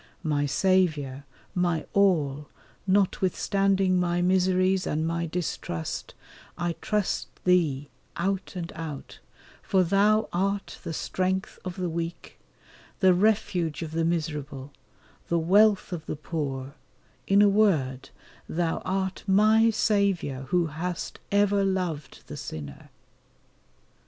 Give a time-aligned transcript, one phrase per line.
[0.23, 2.47] My Saviour, my all,
[2.87, 6.15] notwithstanding my miseries, and my distrust,
[6.57, 9.19] I trust Thee out and out,
[9.61, 12.39] for Thou art the strength of the weak,
[12.99, 14.71] the refuge of the miserable,
[15.27, 16.73] the wealth of the poor,
[17.27, 18.09] in a word
[18.49, 22.89] Thou art my Saviour, who hast ever loved the sinner.